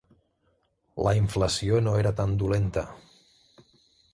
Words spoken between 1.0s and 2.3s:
La inflació no era